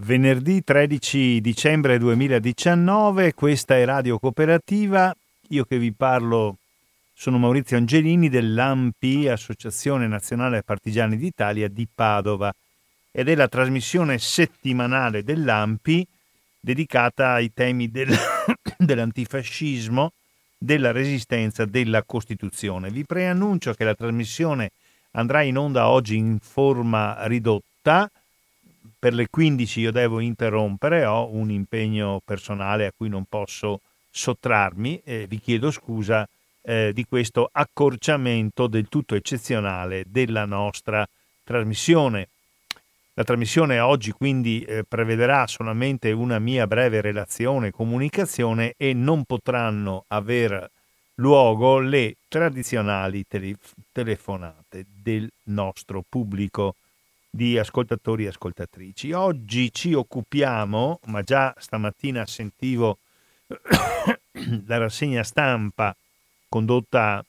[0.00, 5.12] Venerdì 13 dicembre 2019, questa è Radio Cooperativa,
[5.48, 6.56] io che vi parlo
[7.12, 12.54] sono Maurizio Angelini dell'AMPI, Associazione Nazionale Partigiani d'Italia di Padova,
[13.10, 16.06] ed è la trasmissione settimanale dell'AMPI
[16.60, 18.16] dedicata ai temi del,
[18.78, 20.12] dell'antifascismo,
[20.56, 22.90] della resistenza, della Costituzione.
[22.90, 24.70] Vi preannuncio che la trasmissione
[25.12, 28.08] andrà in onda oggi in forma ridotta,
[28.98, 35.02] per le 15 io devo interrompere, ho un impegno personale a cui non posso sottrarmi
[35.04, 36.28] e vi chiedo scusa
[36.62, 41.08] eh, di questo accorciamento del tutto eccezionale della nostra
[41.44, 42.28] trasmissione.
[43.14, 50.04] La trasmissione oggi quindi eh, prevederà solamente una mia breve relazione, comunicazione e non potranno
[50.08, 50.70] aver
[51.14, 53.56] luogo le tradizionali tele-
[53.92, 56.74] telefonate del nostro pubblico
[57.30, 59.12] di ascoltatori e ascoltatrici.
[59.12, 62.98] Oggi ci occupiamo, ma già stamattina sentivo
[64.66, 65.94] la rassegna stampa
[66.48, 67.24] condotta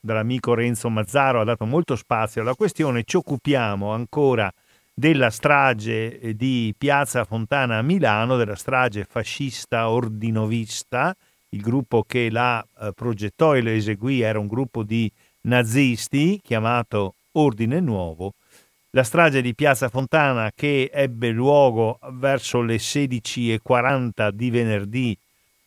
[0.00, 4.52] dall'amico Renzo Mazzaro, ha dato molto spazio alla questione, ci occupiamo ancora
[4.92, 11.14] della strage di Piazza Fontana a Milano, della strage fascista ordinovista,
[11.50, 15.10] il gruppo che la eh, progettò e la eseguì era un gruppo di
[15.42, 18.34] nazisti chiamato Ordine Nuovo,
[18.98, 25.16] la strage di Piazza Fontana che ebbe luogo verso le 16.40 di venerdì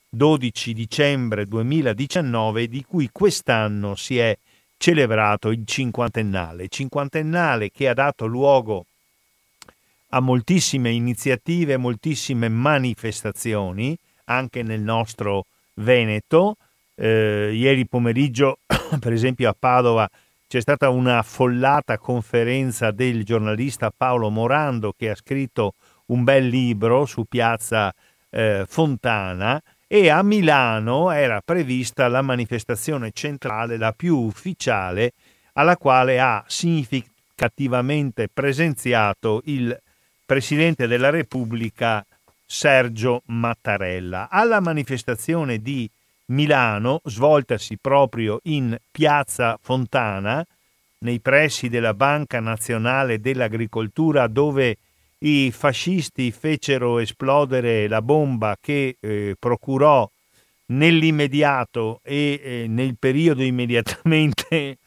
[0.10, 4.38] 12 dicembre 2019, di cui quest'anno si è
[4.76, 8.86] celebrato il cinquantennale, cinquantennale che ha dato luogo
[10.10, 15.46] a moltissime iniziative, moltissime manifestazioni, anche nel nostro
[15.76, 16.58] Veneto.
[16.96, 18.60] Eh, ieri pomeriggio,
[19.00, 20.10] per esempio a Padova,
[20.52, 25.76] c'è stata una affollata conferenza del giornalista Paolo Morando che ha scritto
[26.08, 27.96] un bel libro su piazza
[28.30, 35.14] eh, Fontana e a Milano era prevista la manifestazione centrale, la più ufficiale,
[35.54, 39.82] alla quale ha significativamente presenziato il
[40.26, 42.06] Presidente della Repubblica
[42.46, 44.28] Sergio Mattarella.
[44.30, 45.90] Alla manifestazione di
[46.32, 50.46] Milano, svoltasi proprio in Piazza Fontana,
[51.00, 54.78] nei pressi della Banca Nazionale dell'Agricoltura, dove
[55.20, 60.10] i fascisti fecero esplodere la bomba che eh, procurò
[60.68, 64.78] nell'immediato e eh, nel periodo immediatamente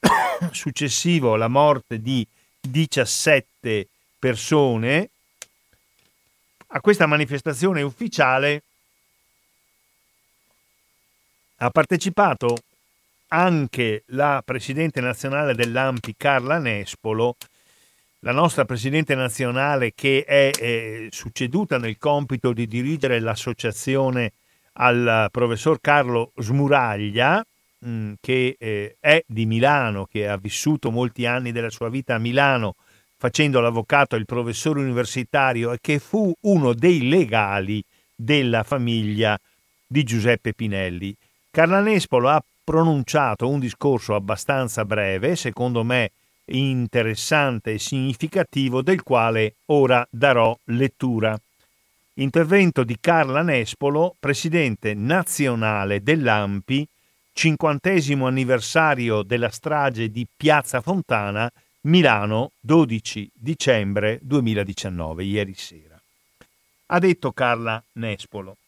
[0.52, 2.26] successivo la morte di
[2.60, 3.86] 17
[4.18, 5.10] persone.
[6.70, 8.62] A questa manifestazione ufficiale
[11.58, 12.56] ha partecipato
[13.28, 17.36] anche la presidente nazionale dell'AMPI Carla Nespolo,
[18.20, 24.32] la nostra presidente nazionale che è eh, succeduta nel compito di dirigere l'associazione
[24.74, 27.44] al professor Carlo Smuraglia,
[27.78, 32.14] mh, mm, che eh, è di Milano, che ha vissuto molti anni della sua vita
[32.14, 32.74] a Milano
[33.16, 37.82] facendo l'avvocato e il professore universitario e che fu uno dei legali
[38.14, 39.38] della famiglia
[39.86, 41.16] di Giuseppe Pinelli.
[41.58, 46.12] Carla Nespolo ha pronunciato un discorso abbastanza breve, secondo me
[46.44, 51.36] interessante e significativo, del quale ora darò lettura.
[52.14, 56.86] Intervento di Carla Nespolo, presidente nazionale dell'AMPI,
[57.32, 66.00] cinquantesimo anniversario della strage di Piazza Fontana, Milano, 12 dicembre 2019, ieri sera.
[66.86, 68.58] Ha detto Carla Nespolo.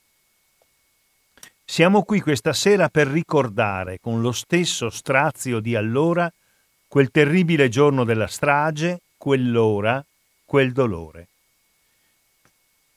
[1.71, 6.29] Siamo qui questa sera per ricordare con lo stesso strazio di allora
[6.89, 10.05] quel terribile giorno della strage, quell'ora,
[10.45, 11.29] quel dolore.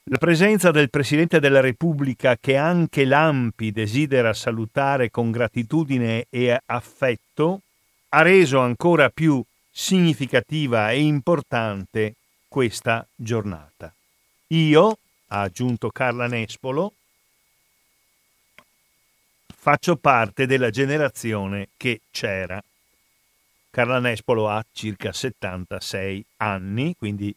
[0.06, 7.62] La presenza del Presidente della Repubblica, che anche l'AMPI desidera salutare con gratitudine e affetto,
[8.09, 9.39] ha reso ancora più
[9.69, 12.16] significativa e importante
[12.47, 13.94] questa giornata.
[14.48, 16.94] Io, ha aggiunto Carla Nespolo,
[19.63, 22.62] faccio parte della generazione che c'era.
[23.69, 27.33] Carla Nespolo ha circa 76 anni, quindi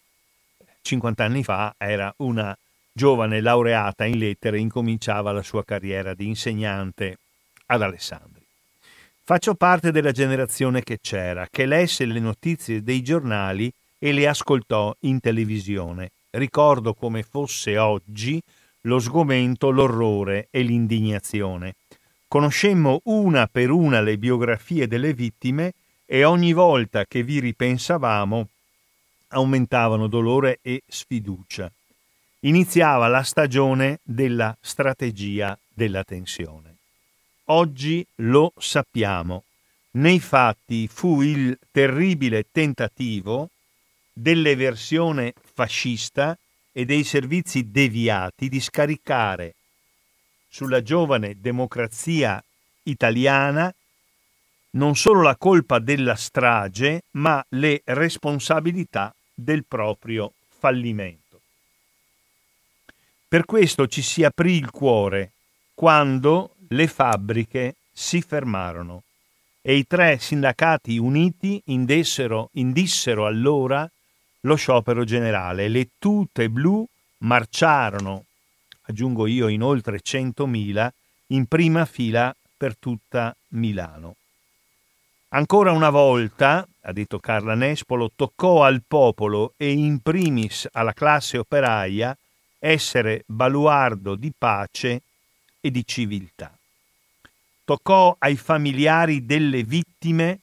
[0.82, 2.52] 50 anni fa era una
[2.92, 7.16] giovane laureata in lettere, incominciava la sua carriera di insegnante
[7.66, 8.42] ad Alessandri.
[9.22, 14.92] Faccio parte della generazione che c'era, che lesse le notizie dei giornali e le ascoltò
[15.02, 16.10] in televisione.
[16.30, 18.42] Ricordo come fosse oggi
[18.80, 21.74] lo sgomento, l'orrore e l'indignazione.
[22.28, 25.74] Conoscemmo una per una le biografie delle vittime
[26.04, 28.48] e ogni volta che vi ripensavamo
[29.28, 31.70] aumentavano dolore e sfiducia.
[32.40, 36.76] iniziava la stagione della strategia della tensione.
[37.46, 39.44] Oggi lo sappiamo.
[39.92, 43.50] Nei fatti fu il terribile tentativo
[44.12, 46.38] dell'eversione fascista
[46.72, 49.55] e dei servizi deviati di scaricare
[50.56, 52.42] sulla giovane democrazia
[52.84, 53.70] italiana
[54.70, 61.40] non solo la colpa della strage, ma le responsabilità del proprio fallimento.
[63.28, 65.32] Per questo ci si aprì il cuore
[65.74, 69.02] quando le fabbriche si fermarono
[69.60, 73.86] e i tre sindacati uniti indessero, indissero allora
[74.40, 75.68] lo sciopero generale.
[75.68, 76.86] Le tute blu
[77.18, 78.25] marciarono,
[78.86, 80.88] aggiungo io, in oltre 100.000
[81.28, 84.16] in prima fila per tutta Milano.
[85.30, 91.36] Ancora una volta, ha detto Carla Nespolo, toccò al popolo e in primis alla classe
[91.36, 92.16] operaia
[92.58, 95.02] essere baluardo di pace
[95.60, 96.56] e di civiltà.
[97.64, 100.38] Toccò ai familiari delle vittime,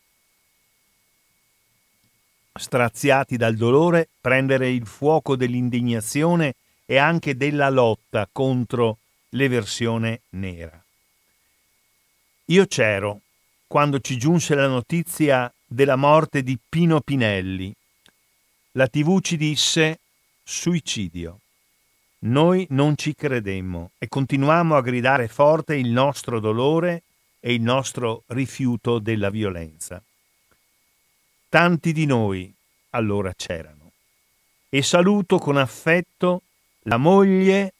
[2.53, 8.97] straziati dal dolore, prendere il fuoco dell'indignazione e anche della lotta contro
[9.29, 10.81] l'eversione nera.
[12.45, 13.21] Io c'ero
[13.67, 17.73] quando ci giunse la notizia della morte di Pino Pinelli.
[18.73, 19.99] La tv ci disse
[20.43, 21.39] suicidio.
[22.19, 27.03] Noi non ci credemmo e continuammo a gridare forte il nostro dolore
[27.39, 30.01] e il nostro rifiuto della violenza.
[31.49, 32.53] Tanti di noi
[32.91, 33.91] allora c'erano.
[34.69, 36.43] E saluto con affetto
[36.83, 37.73] la moglie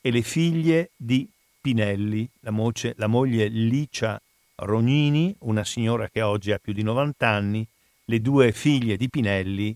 [0.00, 1.28] e le figlie di
[1.60, 4.20] Pinelli, la, moce, la moglie Licia
[4.56, 7.66] Rognini, una signora che oggi ha più di 90 anni,
[8.04, 9.74] le due figlie di Pinelli,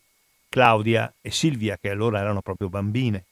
[0.48, 3.24] Claudia e Silvia, che allora erano proprio bambine.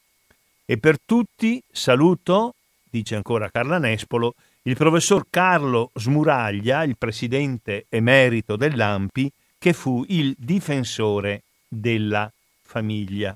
[0.65, 2.53] E per tutti saluto,
[2.83, 10.35] dice ancora Carla Nespolo, il professor Carlo Smuraglia, il presidente emerito dell'AMPI, che fu il
[10.37, 12.31] difensore della
[12.61, 13.35] famiglia.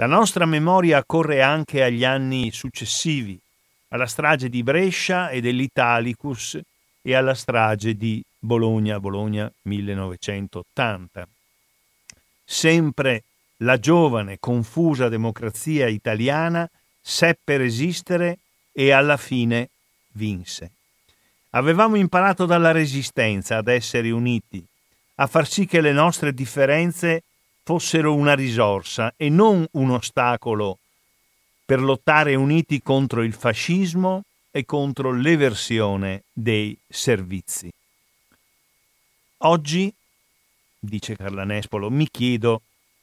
[0.00, 3.38] La nostra memoria corre anche agli anni successivi,
[3.88, 6.58] alla strage di Brescia e dell'Italicus
[7.02, 11.28] e alla strage di Bologna, Bologna 1980.
[12.42, 13.24] Sempre
[13.58, 16.66] la giovane, confusa democrazia italiana
[16.98, 18.38] seppe resistere
[18.72, 19.68] e alla fine
[20.12, 20.70] vinse.
[21.50, 24.64] Avevamo imparato dalla resistenza ad essere uniti,
[25.16, 27.24] a far sì che le nostre differenze
[27.70, 30.78] fossero una risorsa e non un ostacolo
[31.64, 37.70] per lottare uniti contro il fascismo e contro l'eversione dei servizi.
[39.42, 39.94] Oggi,
[40.80, 42.62] dice Carla Nespolo, mi chiedo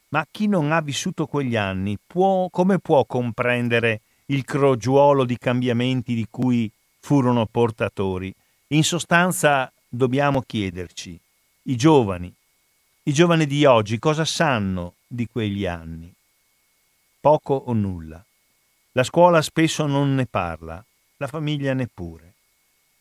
[0.10, 6.14] ma chi non ha vissuto quegli anni può, come può comprendere il crogiuolo di cambiamenti
[6.14, 8.36] di cui furono portatori?
[8.72, 11.18] In sostanza dobbiamo chiederci,
[11.64, 12.37] i giovani,
[13.08, 16.14] i giovani di oggi cosa sanno di quegli anni?
[17.22, 18.22] Poco o nulla.
[18.92, 20.84] La scuola spesso non ne parla,
[21.16, 22.34] la famiglia neppure.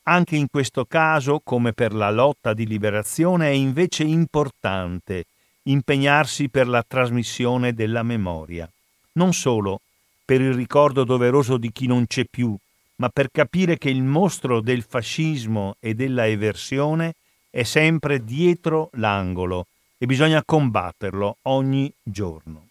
[0.05, 5.25] Anche in questo caso, come per la lotta di liberazione, è invece importante
[5.65, 8.71] impegnarsi per la trasmissione della memoria,
[9.15, 9.81] non solo
[10.25, 12.57] per il ricordo doveroso di chi non c'è più,
[12.97, 17.15] ma per capire che il mostro del fascismo e della eversione
[17.51, 19.67] è sempre dietro l'angolo
[19.99, 22.69] e bisogna combatterlo ogni giorno.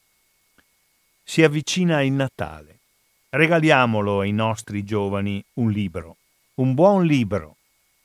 [1.23, 2.79] Si avvicina il Natale.
[3.29, 6.17] Regaliamolo ai nostri giovani un libro,
[6.55, 7.57] un buon libro,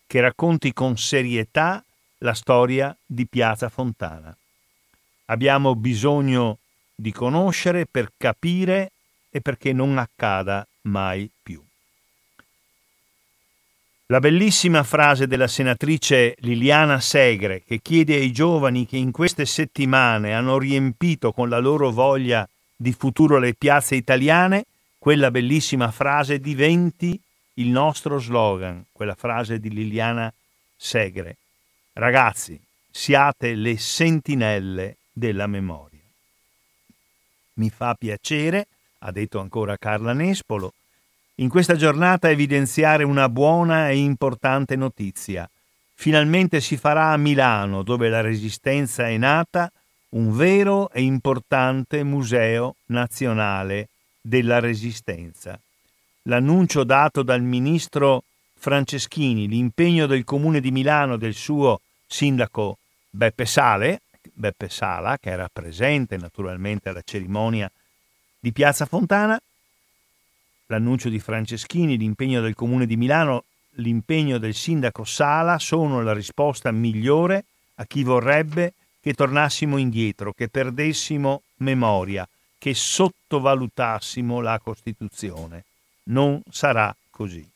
[0.06, 1.84] che racconti con serietà
[2.18, 4.34] la storia di Piazza Fontana
[5.30, 6.58] abbiamo bisogno
[6.94, 8.92] di conoscere per capire
[9.30, 11.64] e perché non accada mai più.
[14.10, 20.34] La bellissima frase della senatrice Liliana Segre che chiede ai giovani che in queste settimane
[20.34, 24.64] hanno riempito con la loro voglia di futuro le piazze italiane,
[24.98, 27.20] quella bellissima frase diventi
[27.54, 30.32] il nostro slogan, quella frase di Liliana
[30.76, 31.36] Segre.
[31.92, 36.00] Ragazzi, siate le sentinelle della memoria.
[37.54, 38.66] Mi fa piacere,
[38.98, 40.72] ha detto ancora Carla Nespolo,
[41.40, 45.48] in questa giornata evidenziare una buona e importante notizia.
[45.94, 49.70] Finalmente si farà a Milano, dove la Resistenza è nata,
[50.10, 53.88] un vero e importante museo nazionale
[54.20, 55.58] della Resistenza.
[56.24, 58.24] L'annuncio dato dal ministro
[58.58, 62.76] Franceschini, l'impegno del comune di Milano del suo sindaco
[63.08, 64.02] Beppe Sale,
[64.34, 67.70] Beppe Sala, che era presente naturalmente alla cerimonia
[68.38, 69.40] di Piazza Fontana,
[70.70, 76.70] l'annuncio di Franceschini, l'impegno del Comune di Milano, l'impegno del sindaco Sala sono la risposta
[76.70, 77.44] migliore
[77.76, 85.64] a chi vorrebbe che tornassimo indietro, che perdessimo memoria, che sottovalutassimo la Costituzione.
[86.04, 87.46] Non sarà così.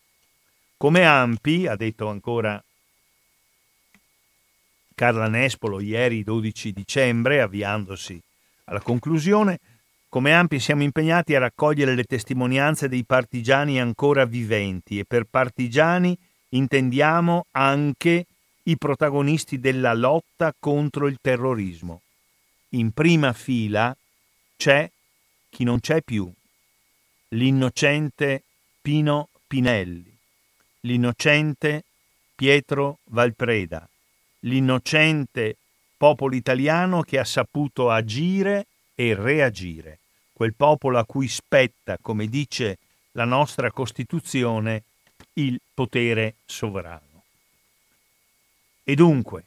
[0.77, 2.63] Come Ampi, ha detto ancora
[4.95, 8.21] Carla Nespolo ieri 12 dicembre, avviandosi
[8.65, 9.61] alla conclusione,
[10.15, 16.17] come Ampi siamo impegnati a raccogliere le testimonianze dei partigiani ancora viventi e per partigiani
[16.51, 18.27] intendiamo anche
[18.63, 22.03] i protagonisti della lotta contro il terrorismo.
[22.69, 23.93] In prima fila
[24.57, 24.89] c'è
[25.51, 26.33] chi non c'è più,
[27.31, 28.45] l'innocente
[28.81, 30.17] Pino Pinelli,
[30.83, 31.83] l'innocente
[32.37, 33.85] Pietro Valpreda,
[34.43, 35.57] l'innocente
[35.97, 39.99] popolo italiano che ha saputo agire e reagire,
[40.35, 42.77] quel popolo a cui spetta, come dice
[43.13, 44.83] la nostra Costituzione,
[45.35, 47.23] il potere sovrano.
[48.83, 49.45] E dunque,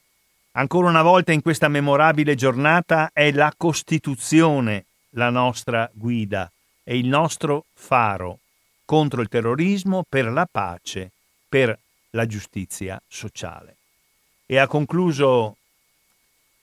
[0.54, 6.52] ancora una volta in questa memorabile giornata è la Costituzione la nostra guida,
[6.84, 8.40] è il nostro faro
[8.86, 11.12] contro il terrorismo, per la pace,
[11.50, 11.78] per
[12.12, 13.76] la giustizia sociale.
[14.46, 15.58] E ha concluso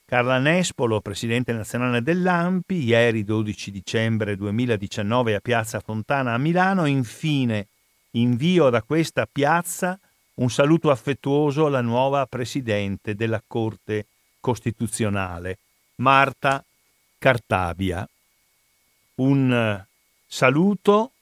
[0.06, 6.84] Carla Nespolo, presidente nazionale dell'AMPI, ieri 12 dicembre 2019 a Piazza Fontana a Milano.
[6.84, 7.68] Infine
[8.10, 9.98] invio da questa piazza
[10.34, 14.04] un saluto affettuoso alla nuova presidente della Corte
[14.40, 15.56] Costituzionale,
[15.96, 16.62] Marta
[17.16, 18.06] Cartabia.
[19.16, 19.82] Un
[20.26, 21.12] saluto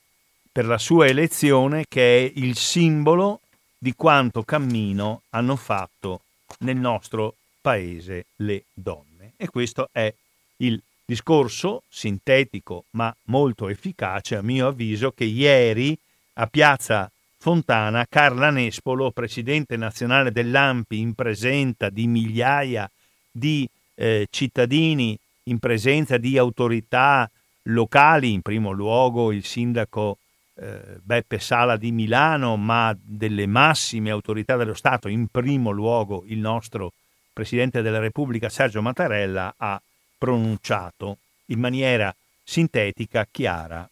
[0.50, 3.42] per la sua elezione che è il simbolo
[3.78, 6.22] di quanto cammino hanno fatto
[6.58, 9.32] nel nostro paese le donne.
[9.38, 10.12] E questo è
[10.58, 15.96] il discorso sintetico ma molto efficace a mio avviso che ieri
[16.34, 22.88] a Piazza Fontana Carla Nespolo, presidente nazionale dell'AMPI, in presenza di migliaia
[23.30, 27.28] di eh, cittadini, in presenza di autorità
[27.64, 30.18] locali, in primo luogo il sindaco
[30.54, 36.38] eh, Beppe Sala di Milano, ma delle massime autorità dello Stato, in primo luogo il
[36.38, 36.92] nostro
[37.32, 39.80] Presidente della Repubblica Sergio Mattarella, ha
[40.18, 43.88] pronunciato in maniera sintetica, chiara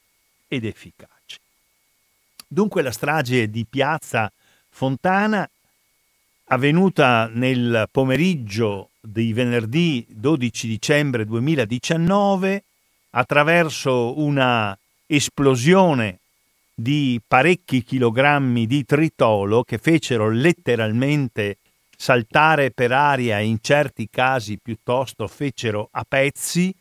[0.46, 1.38] ed efficace.
[2.46, 4.30] Dunque la strage di Piazza
[4.68, 5.48] Fontana,
[6.46, 12.64] avvenuta nel pomeriggio di venerdì 12 dicembre 2019,
[13.10, 16.18] attraverso una esplosione
[16.74, 21.56] di parecchi chilogrammi di tritolo che fecero letteralmente
[22.00, 26.74] saltare per aria in certi casi piuttosto fecero a pezzi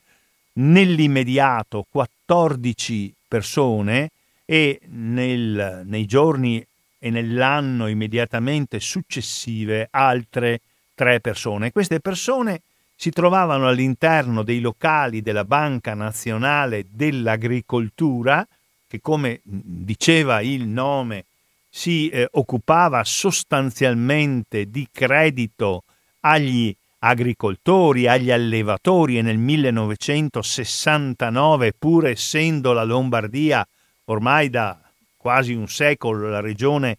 [0.54, 4.12] nell'immediato 14 persone
[4.46, 6.66] e nel, nei giorni
[6.98, 10.62] e nell'anno immediatamente successive altre
[10.96, 11.74] tre persone.
[11.74, 12.62] Queste persone
[12.96, 18.48] si trovavano all'interno dei locali della Banca Nazionale dell'Agricoltura,
[18.88, 21.26] che come diceva il nome
[21.70, 25.84] si eh, occupava sostanzialmente di credito
[26.22, 33.66] agli agricoltori, agli allevatori e nel 1969, pur essendo la Lombardia
[34.06, 34.82] ormai da
[35.16, 36.98] quasi un secolo la regione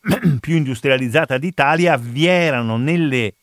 [0.40, 3.34] più industrializzata d'Italia, vi erano nelle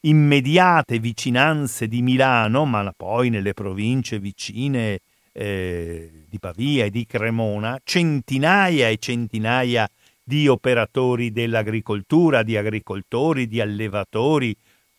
[0.00, 4.98] immediate vicinanze di Milano, ma poi nelle province vicine
[5.32, 9.88] eh, di Pavia e di Cremona, centinaia e centinaia
[10.30, 14.56] di operatori dell'agricoltura, di agricoltori, di allevatori,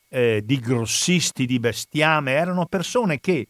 [0.10, 3.48] eh, di grossisti di bestiame, erano persone che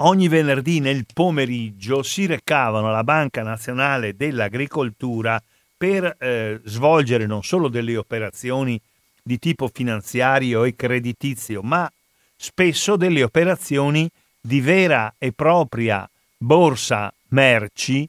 [0.00, 5.42] ogni venerdì nel pomeriggio si recavano alla Banca Nazionale dell'Agricoltura
[5.78, 8.78] per eh, svolgere non solo delle operazioni
[9.22, 11.90] di tipo finanziario e creditizio, ma
[12.36, 14.06] spesso delle operazioni
[14.38, 18.06] di vera e propria borsa merci,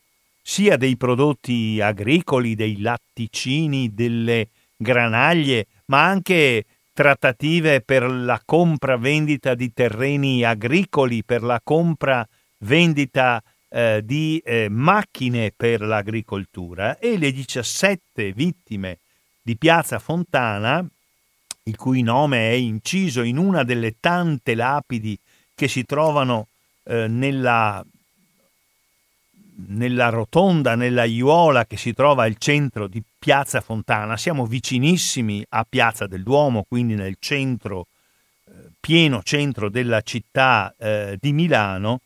[0.50, 9.72] sia dei prodotti agricoli, dei latticini, delle granaglie, ma anche trattative per la compra-vendita di
[9.72, 16.98] terreni agricoli, per la compra-vendita eh, di eh, macchine per l'agricoltura.
[16.98, 18.98] E le 17 vittime
[19.44, 20.84] di Piazza Fontana
[21.66, 25.16] il cui nome è inciso in una delle tante lapidi
[25.54, 26.48] che si trovano
[26.86, 27.86] eh, nella,
[29.68, 34.18] nella rotonda, nella aiuola che si trova al centro di Piazza Fontana.
[34.18, 37.88] Siamo vicinissimi a Piazza del Duomo, quindi nel centro,
[38.46, 42.02] eh, pieno centro della città eh, di Milano.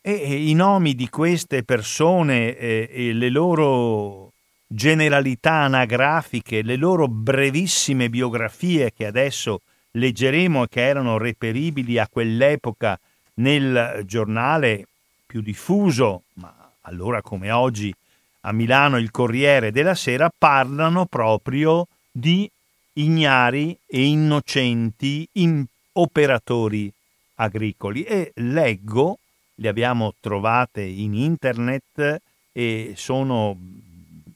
[0.00, 4.32] E, i nomi di queste persone e, e le loro
[4.66, 13.00] generalità anagrafiche, le loro brevissime biografie che adesso leggeremo e che erano reperibili a quell'epoca
[13.34, 14.86] nel giornale
[15.26, 16.57] più diffuso, ma
[16.88, 17.94] allora come oggi
[18.42, 22.50] a Milano il Corriere della Sera, parlano proprio di
[22.94, 26.90] ignari e innocenti in operatori
[27.36, 28.04] agricoli.
[28.04, 29.18] E leggo,
[29.56, 33.56] le abbiamo trovate in internet e sono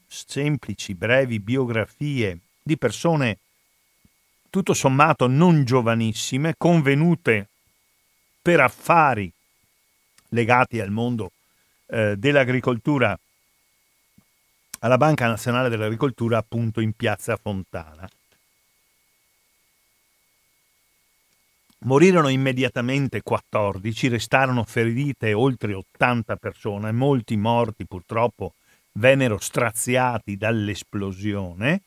[0.07, 3.37] semplici, brevi biografie di persone
[4.49, 7.47] tutto sommato non giovanissime, convenute
[8.41, 9.31] per affari
[10.29, 11.31] legati al mondo
[11.87, 13.17] eh, dell'agricoltura
[14.79, 18.07] alla Banca Nazionale dell'Agricoltura appunto in Piazza Fontana.
[21.85, 28.53] Morirono immediatamente 14, restarono ferite oltre 80 persone, molti morti purtroppo
[28.93, 31.81] vennero straziati dall'esplosione.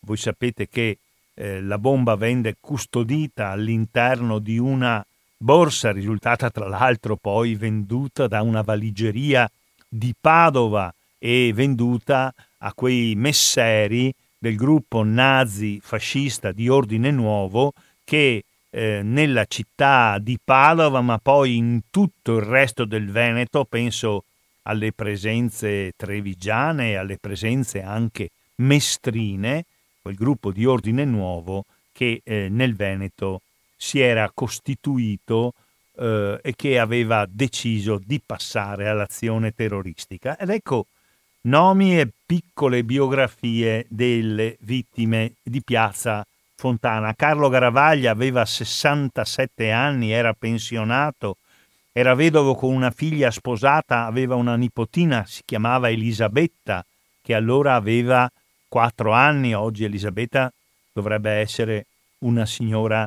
[0.00, 0.98] Voi sapete che
[1.34, 5.04] eh, la bomba venne custodita all'interno di una
[5.44, 9.48] borsa, risultata tra l'altro poi venduta da una valigeria
[9.86, 17.74] di Padova e venduta a quei messeri del gruppo nazi fascista di Ordine Nuovo
[18.04, 24.24] che eh, nella città di Padova, ma poi in tutto il resto del Veneto, penso
[24.62, 29.66] alle presenze trevigiane, alle presenze anche mestrine,
[30.00, 33.42] quel gruppo di ordine nuovo che eh, nel Veneto
[33.84, 35.52] si era costituito
[35.98, 40.38] eh, e che aveva deciso di passare all'azione terroristica.
[40.38, 40.86] Ed ecco
[41.42, 46.26] nomi e piccole biografie delle vittime di Piazza
[46.56, 47.14] Fontana.
[47.14, 51.36] Carlo Garavaglia aveva 67 anni, era pensionato,
[51.92, 56.82] era vedovo con una figlia sposata, aveva una nipotina, si chiamava Elisabetta,
[57.20, 58.30] che allora aveva
[58.66, 60.50] 4 anni, oggi Elisabetta
[60.90, 61.84] dovrebbe essere
[62.20, 63.06] una signora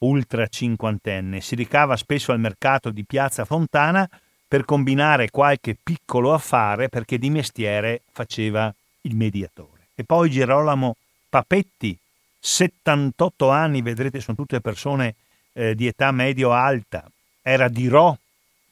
[0.00, 1.40] ultra cinquantenne.
[1.40, 4.08] Si ricava spesso al mercato di Piazza Fontana
[4.46, 9.88] per combinare qualche piccolo affare perché di mestiere faceva il mediatore.
[9.94, 10.96] E poi Girolamo
[11.28, 11.96] Papetti,
[12.38, 15.14] 78 anni, vedrete sono tutte persone
[15.52, 17.04] eh, di età medio-alta,
[17.42, 18.16] era di Rò,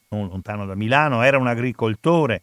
[0.08, 2.42] non lontano da Milano, era un agricoltore,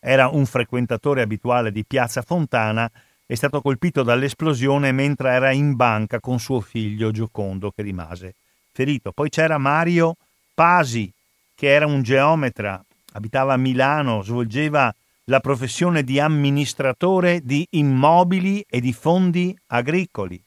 [0.00, 2.90] era un frequentatore abituale di Piazza Fontana,
[3.32, 8.34] è stato colpito dall'esplosione mentre era in banca con suo figlio Giocondo che rimase
[8.70, 9.10] ferito.
[9.10, 10.16] Poi c'era Mario
[10.52, 11.10] Pasi,
[11.54, 18.82] che era un geometra, abitava a Milano, svolgeva la professione di amministratore di immobili e
[18.82, 20.38] di fondi agricoli.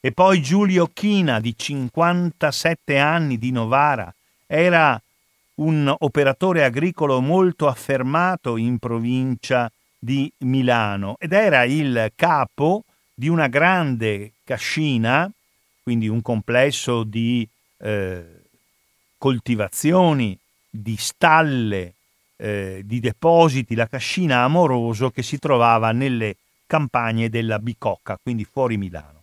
[0.00, 4.12] E poi Giulio China, di 57 anni, di Novara,
[4.48, 5.00] era
[5.56, 13.46] un operatore agricolo molto affermato in provincia di Milano ed era il capo di una
[13.48, 15.30] grande cascina,
[15.82, 18.24] quindi un complesso di eh,
[19.16, 21.94] coltivazioni, di stalle,
[22.36, 28.76] eh, di depositi, la cascina Amoroso che si trovava nelle campagne della Bicocca, quindi fuori
[28.76, 29.22] Milano.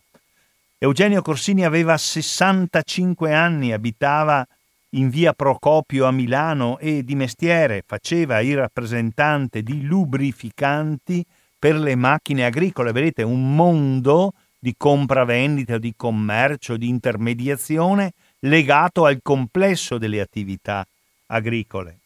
[0.78, 4.46] Eugenio Corsini aveva 65 anni, abitava
[4.94, 11.24] in via Procopio a Milano e di mestiere faceva il rappresentante di lubrificanti
[11.58, 12.92] per le macchine agricole.
[12.92, 20.86] Vedete, un mondo di compravendita, di commercio, di intermediazione legato al complesso delle attività
[21.26, 21.98] agricole.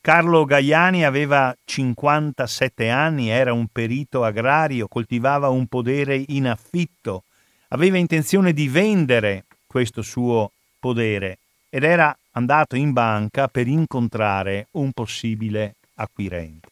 [0.00, 7.24] Carlo Gaiani aveva 57 anni, era un perito agrario, coltivava un podere in affitto,
[7.68, 11.38] aveva intenzione di vendere questo suo podere
[11.76, 16.68] ed era andato in banca per incontrare un possibile acquirente.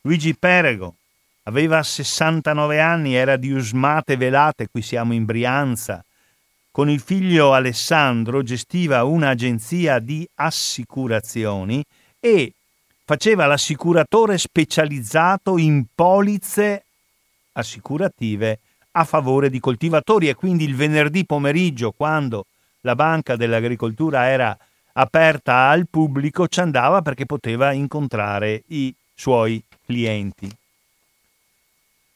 [0.00, 0.94] Luigi Perego
[1.42, 6.02] aveva 69 anni, era di Usmate Velate, qui siamo in Brianza.
[6.70, 11.84] Con il figlio Alessandro gestiva un'agenzia di assicurazioni
[12.18, 12.54] e
[13.04, 16.84] faceva l'assicuratore specializzato in polizze
[17.52, 18.60] assicurative
[18.92, 22.46] a favore di coltivatori e quindi il venerdì pomeriggio quando
[22.82, 24.56] la banca dell'agricoltura era
[24.92, 30.54] aperta al pubblico ci andava perché poteva incontrare i suoi clienti.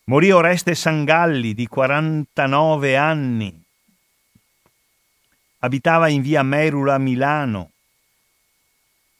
[0.05, 3.63] Morì Oreste Sangalli di 49 anni.
[5.61, 7.71] Abitava in via Merula, Milano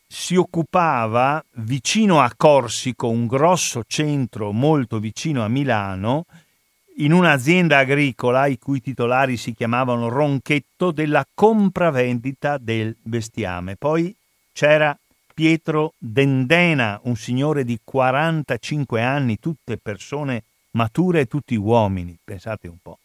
[0.09, 6.27] si occupava vicino a Corsico, un grosso centro molto vicino a Milano,
[6.99, 13.77] in un'azienda agricola i cui titolari si chiamavano Ronchetto della compravendita del bestiame.
[13.77, 14.15] Poi
[14.53, 14.97] c'era
[15.35, 22.77] Pietro Dendena, un signore di 45 anni, tutte persone mature e tutti uomini, pensate un
[22.81, 22.99] po'.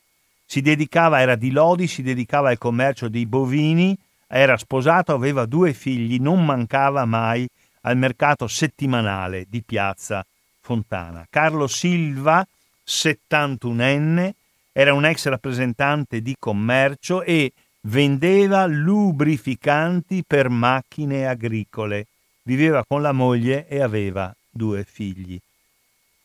[0.45, 5.73] Si dedicava, era di Lodi, si dedicava al commercio dei bovini, era sposato, aveva due
[5.73, 7.47] figli, non mancava mai
[7.81, 10.25] al mercato settimanale di Piazza
[10.61, 11.25] Fontana.
[11.29, 12.45] Carlo Silva,
[12.85, 14.31] 71enne,
[14.71, 22.07] era un ex rappresentante di commercio e vendeva lubrificanti per macchine agricole.
[22.43, 25.39] Viveva con la moglie e aveva due figli.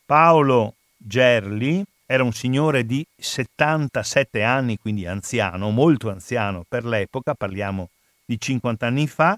[0.05, 7.89] Paolo Gerli era un signore di 77 anni, quindi anziano, molto anziano per l'epoca, parliamo
[8.25, 9.37] di 50 anni fa,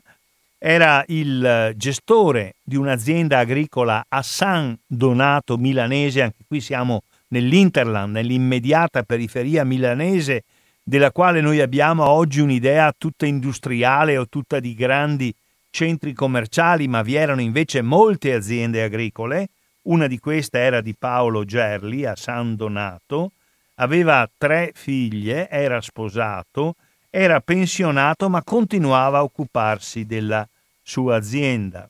[0.61, 9.03] era il gestore di un'azienda agricola a San Donato milanese, anche qui siamo nell'Interland, nell'immediata
[9.03, 10.43] periferia milanese,
[10.83, 15.33] della quale noi abbiamo oggi un'idea tutta industriale o tutta di grandi
[15.69, 19.47] centri commerciali, ma vi erano invece molte aziende agricole.
[19.83, 23.31] Una di queste era di Paolo Gerli a San Donato,
[23.75, 26.75] aveva tre figlie, era sposato,
[27.09, 30.47] era pensionato ma continuava a occuparsi della
[30.81, 31.89] sua azienda.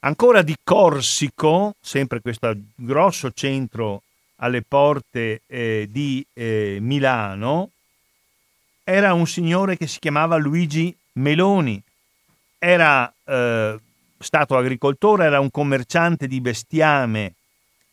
[0.00, 4.02] Ancora di Corsico, sempre questo grosso centro
[4.36, 7.70] alle porte eh, di eh, Milano,
[8.84, 11.82] era un signore che si chiamava Luigi Meloni,
[12.58, 13.78] era eh,
[14.18, 17.34] stato agricoltore, era un commerciante di bestiame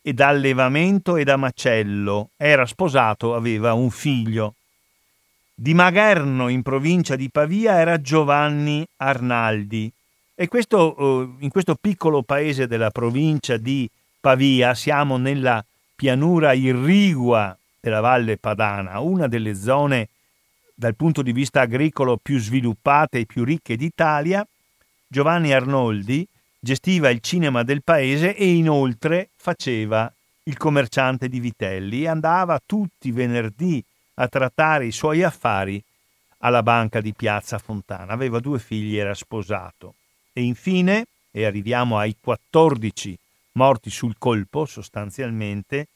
[0.02, 4.54] e d'allevamento e da macello, era sposato, aveva un figlio.
[5.54, 9.92] Di Magerno, in provincia di Pavia, era Giovanni Arnaldi.
[10.34, 13.88] E questo, eh, in questo piccolo paese della provincia di
[14.18, 20.08] Pavia siamo nella pianura irrigua della Valle Padana, una delle zone
[20.74, 24.44] dal punto di vista agricolo più sviluppate e più ricche d'Italia,
[25.06, 26.26] Giovanni Arnoldi
[26.58, 30.12] gestiva il cinema del paese e inoltre faceva
[30.44, 33.84] il commerciante di vitelli e andava tutti i venerdì
[34.14, 35.82] a trattare i suoi affari
[36.38, 38.12] alla banca di Piazza Fontana.
[38.12, 39.94] Aveva due figli, era sposato.
[40.32, 43.18] E infine, e arriviamo ai 14
[43.52, 45.86] morti sul colpo sostanzialmente,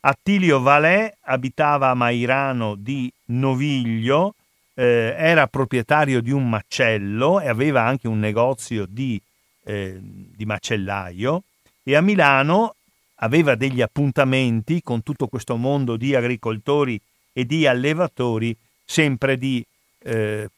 [0.00, 4.34] Attilio Valè abitava a Mairano di Noviglio,
[4.74, 9.20] eh, era proprietario di un macello e aveva anche un negozio di,
[9.64, 11.44] eh, di macellaio
[11.82, 12.74] e a Milano
[13.16, 17.00] aveva degli appuntamenti con tutto questo mondo di agricoltori
[17.34, 19.62] e di allevatori, sempre di
[19.98, 20.48] eh,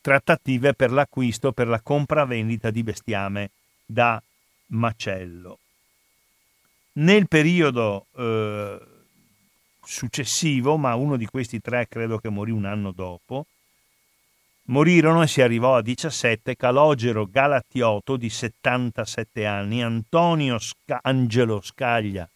[0.00, 3.50] trattative per l'acquisto, per la compravendita di bestiame
[3.84, 4.20] da
[4.68, 5.58] macello.
[6.92, 8.80] Nel periodo eh,
[9.84, 13.46] successivo, ma uno di questi tre credo che morì un anno dopo,
[14.64, 22.28] morirono e si arrivò a 17 Calogero Galattiotto di 77 anni, Antonio Sca- Angelo Scaglia,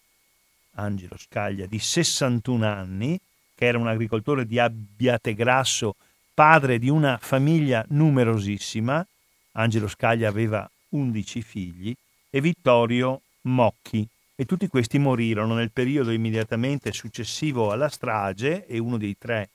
[0.73, 3.21] Angelo Scaglia di 61 anni,
[3.55, 5.95] che era un agricoltore di Abbiategrasso,
[6.35, 9.07] padre di una famiglia numerosissima,
[9.53, 11.95] Angelo Scaglia aveva 11 figli,
[12.31, 18.97] e Vittorio Mocchi, e tutti questi morirono nel periodo immediatamente successivo alla strage e uno
[18.97, 19.51] dei tre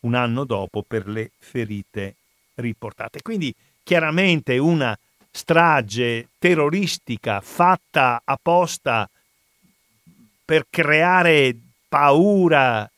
[0.00, 2.14] un anno dopo per le ferite
[2.54, 3.22] riportate.
[3.22, 4.96] Quindi chiaramente una
[5.30, 9.08] strage terroristica fatta apposta
[10.44, 11.56] per creare
[11.88, 12.88] paura,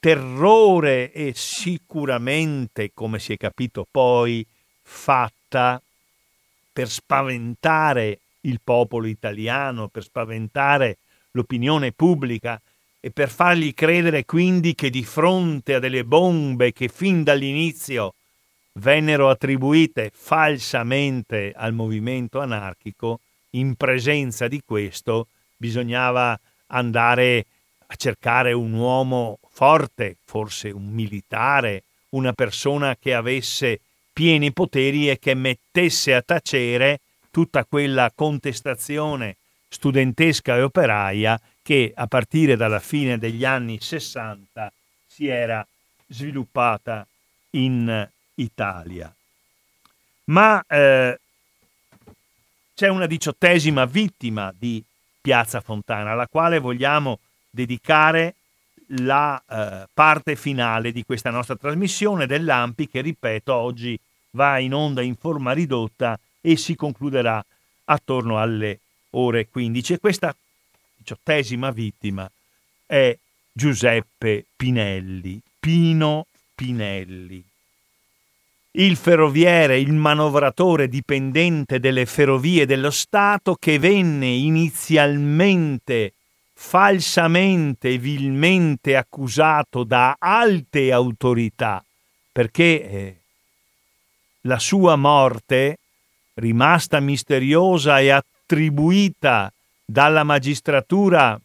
[0.00, 4.44] terrore e sicuramente, come si è capito poi,
[4.82, 5.80] fatta
[6.72, 10.96] per spaventare il popolo italiano, per spaventare
[11.32, 12.60] l'opinione pubblica
[12.98, 18.14] e per fargli credere quindi che di fronte a delle bombe che fin dall'inizio
[18.72, 27.44] vennero attribuite falsamente al movimento anarchico, in presenza di questo bisognava andare
[27.86, 35.18] a cercare un uomo forte, forse un militare, una persona che avesse pieni poteri e
[35.18, 39.36] che mettesse a tacere tutta quella contestazione
[39.68, 44.72] studentesca e operaia che a partire dalla fine degli anni 60
[45.06, 45.64] si era
[46.06, 47.06] sviluppata
[47.50, 49.14] in Italia.
[50.24, 51.20] Ma eh,
[52.74, 54.82] c'è una diciottesima vittima di
[55.20, 57.18] Piazza Fontana, alla quale vogliamo
[57.50, 58.36] dedicare
[58.98, 63.98] la eh, parte finale di questa nostra trasmissione dell'AMPI che, ripeto, oggi
[64.32, 67.44] va in onda in forma ridotta e si concluderà
[67.84, 69.94] attorno alle ore 15.
[69.94, 70.34] E questa
[70.96, 72.30] diciottesima vittima
[72.86, 73.16] è
[73.52, 77.44] Giuseppe Pinelli, Pino Pinelli.
[78.72, 86.12] il ferroviere, il manovratore dipendente delle ferrovie dello Stato che venne inizialmente
[86.62, 91.82] falsamente e vilmente accusato da alte autorità
[92.32, 93.16] perché eh,
[94.42, 95.78] la sua morte,
[96.34, 99.52] rimasta misteriosa e attribuita
[99.84, 101.38] dalla magistratura,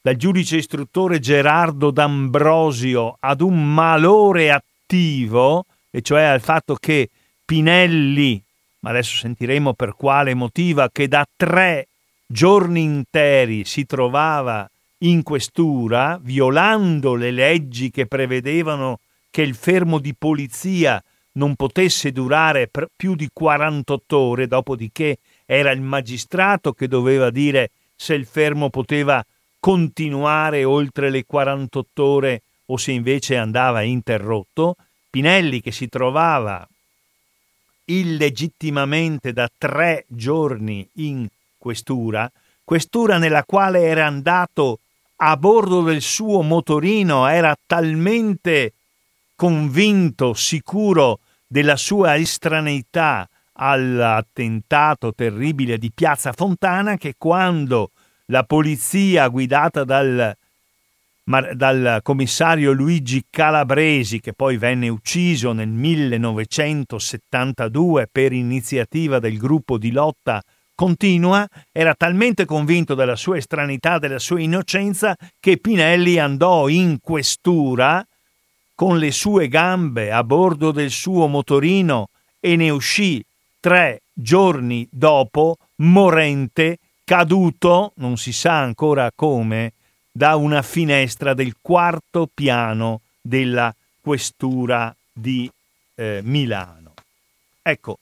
[0.00, 7.08] dal giudice istruttore Gerardo D'Ambrosio, ad un malore attivo, e cioè al fatto che
[7.44, 8.42] Pinelli,
[8.80, 11.87] ma adesso sentiremo per quale motiva, che da tre
[12.30, 20.14] giorni interi si trovava in questura, violando le leggi che prevedevano che il fermo di
[20.14, 27.70] polizia non potesse durare più di 48 ore, dopodiché era il magistrato che doveva dire
[27.96, 29.24] se il fermo poteva
[29.58, 34.76] continuare oltre le 48 ore o se invece andava interrotto.
[35.08, 36.68] Pinelli che si trovava
[37.86, 41.26] illegittimamente da tre giorni in
[41.58, 42.30] questura,
[42.64, 44.78] questura nella quale era andato
[45.16, 48.72] a bordo del suo motorino, era talmente
[49.34, 57.90] convinto, sicuro della sua estraneità all'attentato terribile di Piazza Fontana che quando
[58.26, 60.36] la polizia guidata dal,
[61.54, 69.90] dal commissario Luigi Calabresi, che poi venne ucciso nel 1972 per iniziativa del gruppo di
[69.90, 70.42] lotta
[70.78, 78.06] continua, era talmente convinto della sua estranità, della sua innocenza, che Pinelli andò in questura
[78.76, 83.20] con le sue gambe a bordo del suo motorino e ne uscì
[83.58, 89.72] tre giorni dopo, morente, caduto, non si sa ancora come,
[90.12, 95.50] da una finestra del quarto piano della questura di
[95.96, 96.94] eh, Milano.
[97.62, 97.98] Ecco,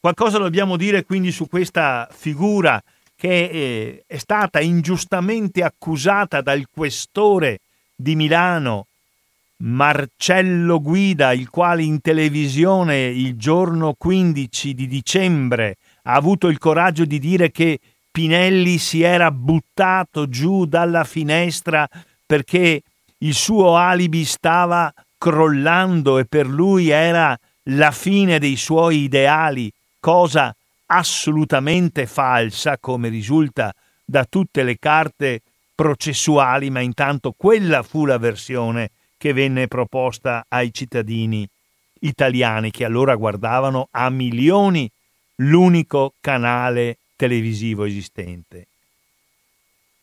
[0.00, 2.82] qualcosa dobbiamo dire quindi su questa figura
[3.14, 7.60] che eh, è stata ingiustamente accusata dal questore
[7.94, 8.86] di Milano
[9.58, 17.04] Marcello Guida, il quale in televisione il giorno 15 di dicembre ha avuto il coraggio
[17.04, 17.78] di dire che
[18.10, 21.86] Pinelli si era buttato giù dalla finestra
[22.24, 22.82] perché
[23.18, 30.54] il suo alibi stava crollando e per lui era la fine dei suoi ideali, cosa
[30.86, 33.72] assolutamente falsa come risulta
[34.04, 35.40] da tutte le carte
[35.74, 41.48] processuali, ma intanto quella fu la versione che venne proposta ai cittadini
[42.00, 44.90] italiani che allora guardavano a milioni
[45.36, 48.66] l'unico canale televisivo esistente.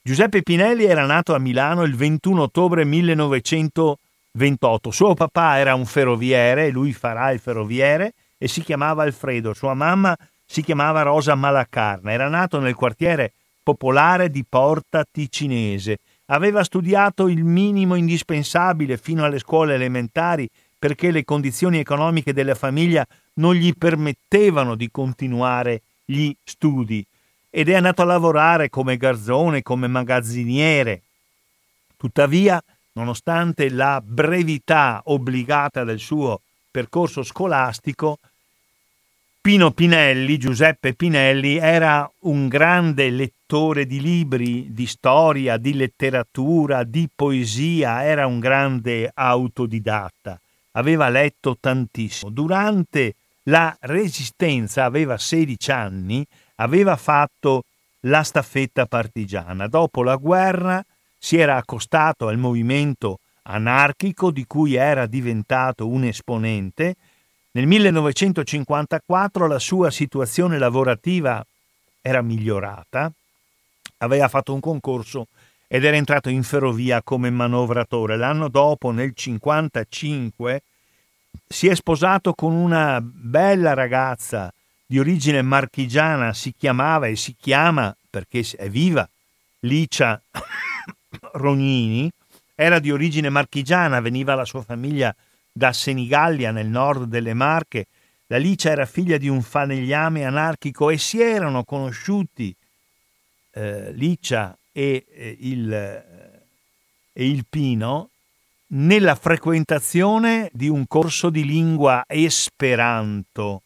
[0.01, 4.91] Giuseppe Pinelli era nato a Milano il 21 ottobre 1928.
[4.91, 9.53] Suo papà era un ferroviere, lui farà il ferroviere, e si chiamava Alfredo.
[9.53, 12.11] Sua mamma si chiamava Rosa Malacarna.
[12.11, 19.39] Era nato nel quartiere popolare di Porta Ticinese Aveva studiato il minimo indispensabile fino alle
[19.39, 27.05] scuole elementari perché le condizioni economiche della famiglia non gli permettevano di continuare gli studi
[27.49, 31.01] ed è andato a lavorare come garzone, come magazziniere.
[31.95, 32.61] Tuttavia,
[32.93, 36.41] nonostante la brevità obbligata del suo
[36.77, 38.19] percorso scolastico,
[39.41, 47.09] Pino Pinelli, Giuseppe Pinelli, era un grande lettore di libri, di storia, di letteratura, di
[47.15, 50.39] poesia, era un grande autodidatta.
[50.73, 52.29] Aveva letto tantissimo.
[52.29, 56.23] Durante la resistenza, aveva 16 anni,
[56.57, 57.63] aveva fatto
[58.01, 59.65] la staffetta partigiana.
[59.65, 60.85] Dopo la guerra
[61.17, 66.95] si era accostato al movimento anarchico di cui era diventato un esponente
[67.57, 71.43] nel 1954 la sua situazione lavorativa
[72.03, 73.11] era migliorata,
[73.97, 75.25] aveva fatto un concorso
[75.65, 78.15] ed era entrato in ferrovia come manovratore.
[78.15, 80.61] L'anno dopo, nel 1955,
[81.47, 84.53] si è sposato con una bella ragazza
[84.85, 89.09] di origine marchigiana, si chiamava e si chiama, perché è viva,
[89.61, 90.21] Licia
[91.33, 92.11] Rognini,
[92.59, 95.15] era di origine marchigiana, veniva la sua famiglia
[95.51, 97.85] da Senigallia nel nord delle Marche.
[98.25, 102.53] La Licia era figlia di un falegname anarchico e si erano conosciuti
[103.51, 106.03] eh, Licia e, eh, il, eh,
[107.13, 108.09] e il Pino
[108.69, 113.61] nella frequentazione di un corso di lingua esperanto.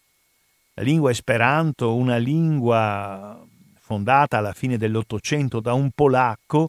[0.74, 3.42] La lingua esperanto, una lingua
[3.80, 6.68] fondata alla fine dell'Ottocento da un polacco,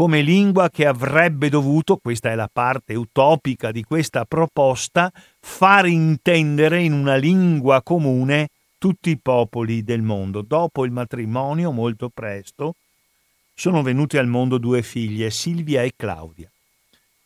[0.00, 6.80] come lingua che avrebbe dovuto, questa è la parte utopica di questa proposta, far intendere
[6.80, 10.40] in una lingua comune tutti i popoli del mondo.
[10.40, 12.76] Dopo il matrimonio, molto presto,
[13.52, 16.50] sono venute al mondo due figlie, Silvia e Claudia.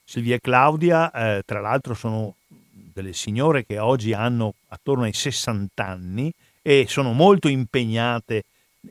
[0.03, 5.87] Silvia e Claudia, eh, tra l'altro, sono delle signore che oggi hanno attorno ai 60
[5.87, 8.43] anni e sono molto impegnate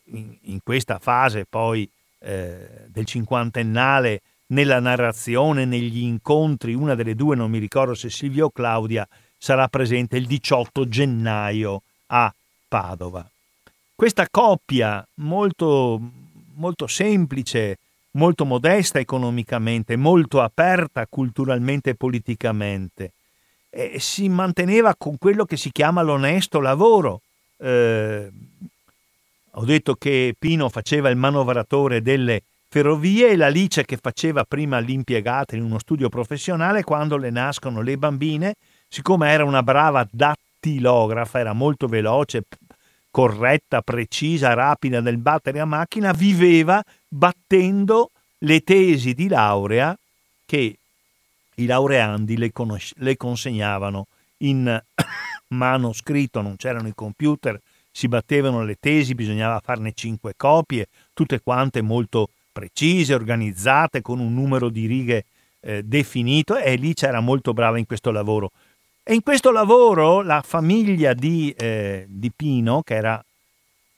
[0.06, 1.86] in, in questa fase poi
[2.23, 8.45] eh, del cinquantennale nella narrazione, negli incontri, una delle due, non mi ricordo se Silvia
[8.45, 9.07] o Claudia,
[9.38, 12.33] sarà presente il 18 gennaio a
[12.67, 13.27] Padova.
[13.95, 15.99] Questa coppia molto,
[16.53, 17.77] molto semplice,
[18.12, 23.12] molto modesta economicamente, molto aperta culturalmente e politicamente,
[23.69, 27.21] eh, si manteneva con quello che si chiama l'onesto lavoro.
[27.57, 28.29] Eh,
[29.55, 35.55] ho detto che Pino faceva il manovratore delle ferrovie e l'Alice che faceva prima l'impiegata
[35.55, 38.55] in uno studio professionale quando le nascono le bambine,
[38.87, 42.45] siccome era una brava dattilografa, era molto veloce,
[43.11, 49.95] corretta, precisa, rapida nel battere a macchina, viveva battendo le tesi di laurea
[50.47, 50.77] che
[51.55, 54.81] i laureandi le, conosce- le consegnavano in
[55.49, 57.59] manoscritto, non c'erano i computer,
[57.93, 64.34] si battevano le tesi, bisognava farne cinque copie, tutte quante molto precise, organizzate, con un
[64.34, 65.25] numero di righe
[65.60, 68.51] eh, definito e lì c'era molto brava in questo lavoro.
[69.03, 73.23] E in questo lavoro la famiglia di, eh, di Pino, che era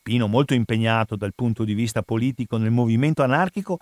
[0.04, 3.80] Pino molto impegnato dal punto di vista politico nel movimento anarchico,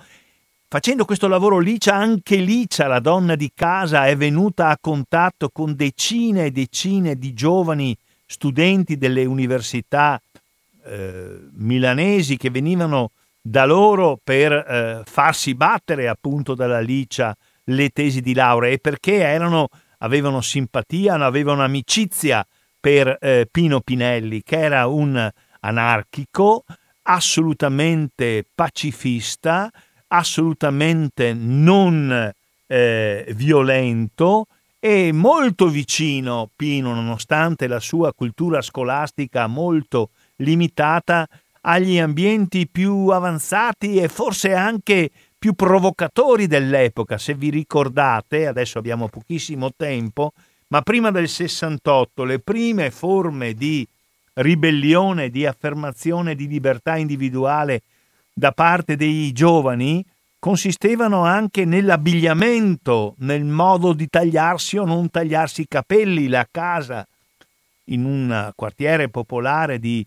[0.67, 5.75] facendo questo lavoro Licia, anche Licia, la donna di casa, è venuta a contatto con
[5.75, 7.97] decine e decine di giovani
[8.33, 10.19] studenti delle università
[10.85, 18.21] eh, milanesi che venivano da loro per eh, farsi battere appunto dalla Licia le tesi
[18.21, 19.69] di laurea e perché erano,
[19.99, 22.45] avevano simpatia, avevano amicizia
[22.79, 26.65] per eh, Pino Pinelli, che era un anarchico
[27.03, 29.69] assolutamente pacifista,
[30.07, 32.31] assolutamente non
[32.65, 34.47] eh, violento
[34.85, 41.25] e molto vicino Pino, nonostante la sua cultura scolastica molto limitata,
[41.61, 47.17] agli ambienti più avanzati e forse anche più provocatori dell'epoca.
[47.17, 50.33] Se vi ricordate, adesso abbiamo pochissimo tempo,
[50.67, 53.87] ma prima del 68 le prime forme di
[54.33, 57.83] ribellione, di affermazione di libertà individuale
[58.33, 60.05] da parte dei giovani
[60.43, 67.07] consistevano anche nell'abbigliamento, nel modo di tagliarsi o non tagliarsi i capelli, la casa
[67.85, 70.05] in un quartiere popolare di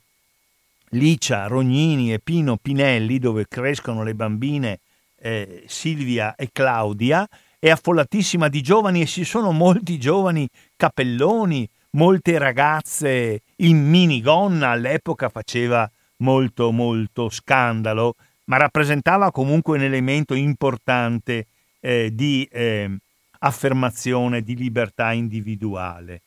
[0.91, 4.81] Licia, Rognini e Pino Pinelli, dove crescono le bambine
[5.21, 7.27] eh, Silvia e Claudia,
[7.59, 10.47] è affollatissima di giovani e ci sono molti giovani
[10.77, 18.17] capelloni, molte ragazze in minigonna, all'epoca faceva molto molto scandalo,
[18.47, 21.47] ma rappresentava comunque un elemento importante
[21.81, 22.91] eh, di eh,
[23.41, 26.23] affermazione di libertà individuale.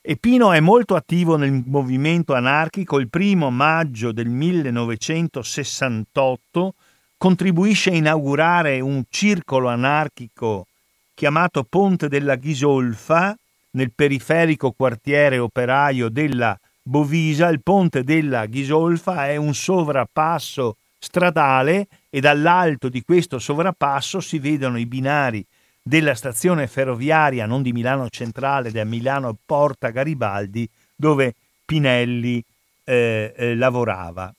[0.00, 2.98] E Pino è molto attivo nel movimento anarchico.
[2.98, 6.74] Il primo maggio del 1968
[7.16, 10.66] contribuisce a inaugurare un circolo anarchico
[11.14, 13.36] chiamato Ponte della Ghisolfa
[13.72, 17.48] nel periferico quartiere operaio della Bovisa.
[17.48, 24.78] Il Ponte della Ghisolfa è un sovrappasso stradale e dall'alto di questo sovrappasso si vedono
[24.78, 25.44] i binari
[25.82, 31.34] della stazione ferroviaria non di Milano Centrale, da Milano Porta Garibaldi, dove
[31.64, 32.42] Pinelli
[32.84, 34.32] eh, eh, lavorava.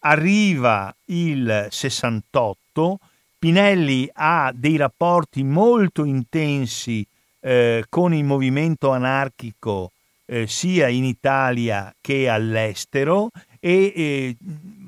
[0.00, 2.98] Arriva il 68,
[3.38, 7.06] Pinelli ha dei rapporti molto intensi
[7.40, 9.92] eh, con il movimento anarchico
[10.24, 14.36] eh, sia in Italia che all'estero e eh,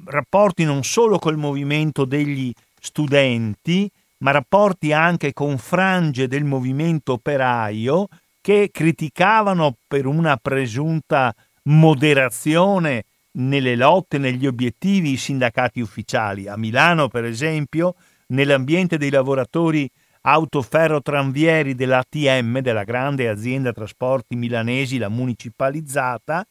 [0.05, 8.09] rapporti non solo col movimento degli studenti, ma rapporti anche con frange del movimento operaio
[8.41, 16.49] che criticavano per una presunta moderazione nelle lotte, negli obiettivi i sindacati ufficiali.
[16.49, 17.95] A Milano, per esempio,
[18.29, 19.89] nell'ambiente dei lavoratori
[20.23, 26.47] autoferrotranvieri dell'ATM, della grande azienda trasporti milanesi, la municipalizzata,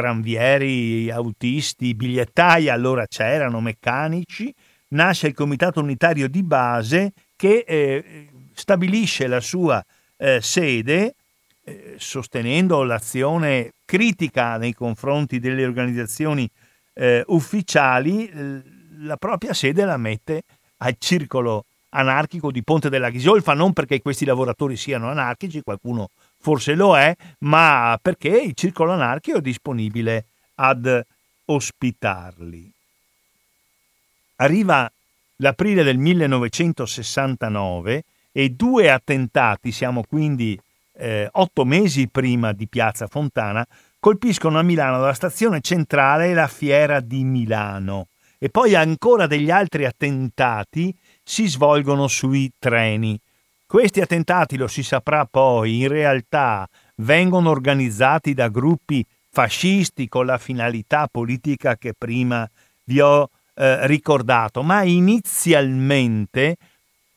[0.00, 4.52] tranvieri, autisti, bigliettai, allora c'erano, meccanici,
[4.88, 9.84] nasce il Comitato Unitario di Base che eh, stabilisce la sua
[10.16, 11.14] eh, sede
[11.64, 16.48] eh, sostenendo l'azione critica nei confronti delle organizzazioni
[16.94, 18.30] eh, ufficiali,
[19.00, 20.42] la propria sede la mette
[20.78, 26.08] al circolo anarchico di Ponte della Ghisolfa, non perché questi lavoratori siano anarchici, qualcuno
[26.40, 30.24] forse lo è, ma perché il circolo anarchico è disponibile
[30.56, 31.04] ad
[31.44, 32.72] ospitarli.
[34.36, 34.90] Arriva
[35.36, 40.58] l'aprile del 1969 e due attentati, siamo quindi
[40.94, 43.66] eh, otto mesi prima di Piazza Fontana,
[43.98, 48.06] colpiscono a Milano la stazione centrale e la fiera di Milano.
[48.38, 53.20] E poi ancora degli altri attentati si svolgono sui treni.
[53.70, 60.38] Questi attentati, lo si saprà poi, in realtà vengono organizzati da gruppi fascisti con la
[60.38, 62.50] finalità politica che prima
[62.86, 66.56] vi ho eh, ricordato, ma inizialmente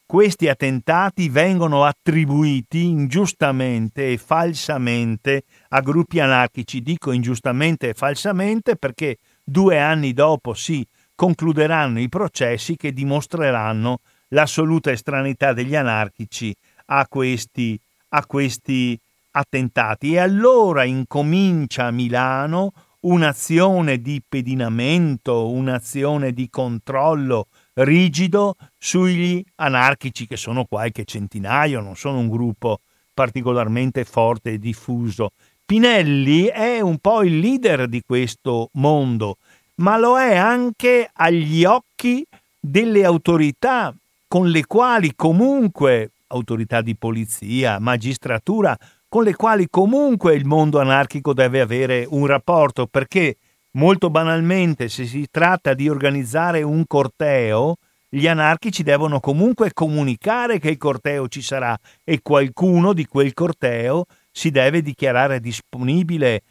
[0.06, 6.84] questi attentati vengono attribuiti ingiustamente e falsamente a gruppi anarchici.
[6.84, 10.86] Dico ingiustamente e falsamente perché due anni dopo si
[11.16, 14.01] concluderanno i processi che dimostreranno
[14.34, 16.54] l'assoluta estraneità degli anarchici
[16.88, 17.80] a questi,
[18.10, 19.00] a questi
[19.32, 20.14] attentati.
[20.14, 30.38] E allora incomincia a Milano un'azione di pedinamento, un'azione di controllo rigido sugli anarchici che
[30.38, 32.80] sono qualche centinaio, non sono un gruppo
[33.14, 35.32] particolarmente forte e diffuso.
[35.66, 39.38] Pinelli è un po' il leader di questo mondo,
[39.76, 42.26] ma lo è anche agli occhi
[42.60, 43.94] delle autorità
[44.34, 48.76] con le quali comunque, autorità di polizia, magistratura,
[49.08, 53.38] con le quali comunque il mondo anarchico deve avere un rapporto, perché
[53.74, 57.76] molto banalmente se si tratta di organizzare un corteo,
[58.10, 64.06] gli anarchici devono comunque comunicare che il corteo ci sarà e qualcuno di quel corteo
[64.32, 66.42] si deve dichiarare disponibile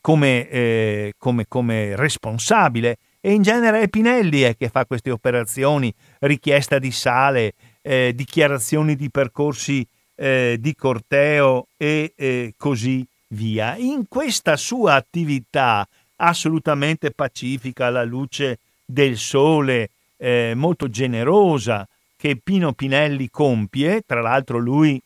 [0.00, 5.94] come, eh, come, come responsabile e in genere è Pinelli eh, che fa queste operazioni,
[6.18, 13.76] richiesta di sale, eh, dichiarazioni di percorsi eh, di corteo e eh, così via.
[13.76, 22.72] In questa sua attività assolutamente pacifica alla luce del sole, eh, molto generosa, che Pino
[22.72, 25.00] Pinelli compie, tra l'altro lui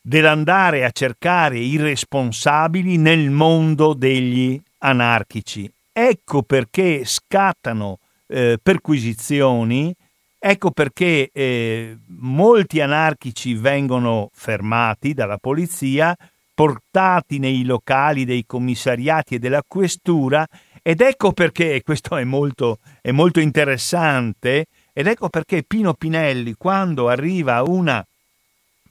[0.10, 5.72] dell'andare a cercare i responsabili nel mondo degli anarchici.
[5.94, 9.94] Ecco perché scattano eh, perquisizioni,
[10.40, 16.16] ecco perché eh, molti anarchici vengono fermati dalla polizia,
[16.56, 20.44] portati nei locali dei commissariati e della questura
[20.82, 27.10] ed ecco perché, questo è molto, è molto interessante, ed ecco perché Pino Pinelli, quando
[27.10, 28.04] arriva una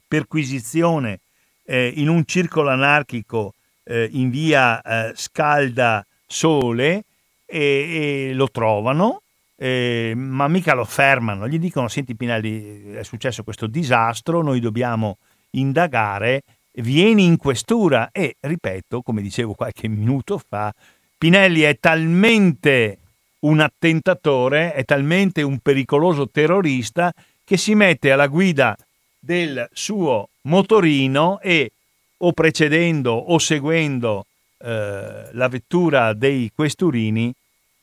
[0.09, 1.19] perquisizione
[1.63, 3.53] eh, in un circolo anarchico
[3.83, 7.03] eh, in via eh, Scalda Sole
[7.45, 9.21] e, e lo trovano,
[9.55, 15.17] eh, ma mica lo fermano, gli dicono senti Pinelli è successo questo disastro, noi dobbiamo
[15.51, 16.43] indagare,
[16.73, 18.09] vieni in questura.
[18.11, 20.73] E ripeto, come dicevo qualche minuto fa,
[21.17, 22.97] Pinelli è talmente
[23.39, 28.75] un attentatore, è talmente un pericoloso terrorista che si mette alla guida
[29.19, 31.71] del suo motorino e
[32.17, 34.25] o precedendo o seguendo
[34.59, 37.33] eh, la vettura dei questurini,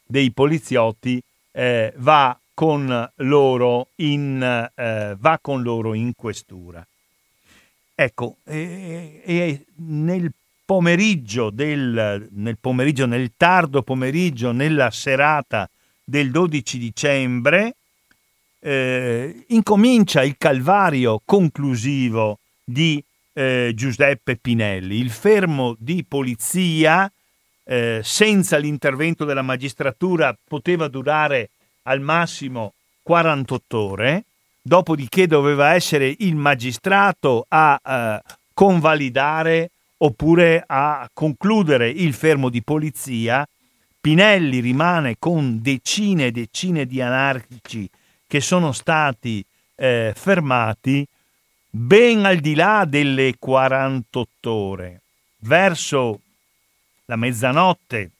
[0.05, 1.22] dei poliziotti,
[1.53, 6.87] eh, va, con loro in, eh, va con loro in questura.
[7.95, 10.30] Ecco, e, e nel
[10.66, 15.68] pomeriggio del, nel pomeriggio, nel tardo pomeriggio, nella serata
[16.05, 17.74] del 12 dicembre,
[18.61, 23.03] eh, incomincia il calvario conclusivo di
[23.33, 24.97] eh, Giuseppe Pinelli.
[24.97, 27.11] Il fermo di polizia
[27.65, 31.51] eh, senza l'intervento della magistratura poteva durare
[31.83, 34.25] al massimo 48 ore
[34.67, 43.47] dopodiché doveva essere il magistrato a eh, convalidare oppure a concludere il fermo di polizia.
[44.01, 47.89] Pinelli rimane con decine e decine di anarchici
[48.27, 51.07] che sono stati eh, fermati
[51.70, 55.03] ben al di là delle 48 ore.
[55.39, 56.20] Verso
[57.07, 58.11] la mezzanotte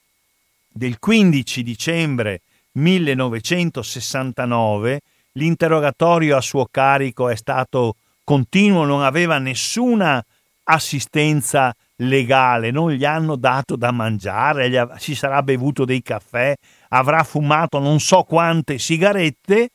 [0.69, 2.41] del 15 dicembre
[2.73, 5.01] 1969
[5.33, 10.25] l'interrogatorio a suo carico è stato continuo, non aveva nessuna
[10.65, 16.57] assistenza legale, non gli hanno dato da mangiare, si sarà bevuto dei caffè,
[16.89, 19.69] avrà fumato non so quante sigarette.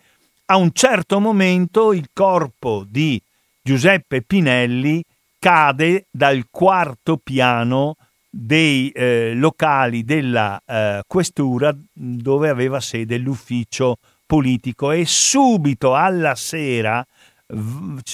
[0.51, 3.21] A un certo momento il corpo di
[3.61, 5.01] Giuseppe Pinelli
[5.39, 7.95] cade dal quarto piano
[8.29, 17.01] dei eh, locali della eh, questura dove aveva sede l'ufficio politico e subito alla sera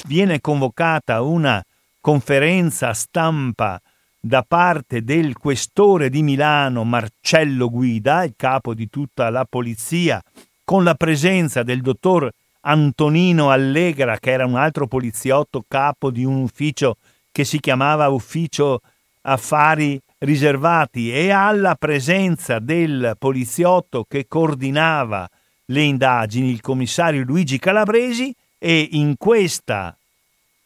[0.06, 1.60] viene convocata una
[2.00, 3.82] conferenza stampa
[4.20, 10.22] da parte del questore di Milano Marcello Guida, il capo di tutta la polizia,
[10.68, 16.42] con la presenza del dottor Antonino Allegra, che era un altro poliziotto capo di un
[16.42, 16.98] ufficio
[17.32, 18.82] che si chiamava Ufficio
[19.22, 25.30] Affari Riservati, e alla presenza del poliziotto che coordinava
[25.68, 29.96] le indagini, il commissario Luigi Calabresi, e in questa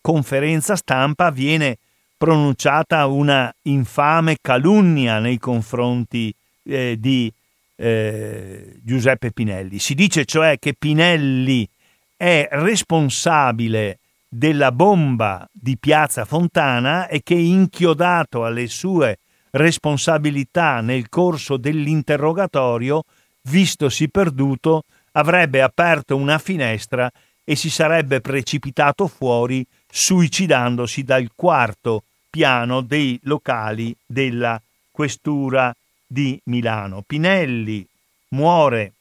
[0.02, 1.78] conferenza stampa viene
[2.18, 6.34] pronunciata una infame calunnia nei confronti
[6.64, 7.32] eh, di
[7.76, 9.80] eh, Giuseppe Pinelli.
[9.80, 11.68] Si dice cioè che Pinelli
[12.16, 19.20] è responsabile della bomba di Piazza Fontana e che inchiodato alle sue
[19.52, 23.04] responsabilità nel corso dell'interrogatorio,
[23.44, 27.12] vistosi perduto, avrebbe aperto una finestra
[27.44, 35.74] e si sarebbe precipitato fuori suicidandosi dal quarto piano dei locali della questura
[36.12, 37.04] di Milano.
[37.08, 37.88] Pinelli
[38.30, 38.94] muore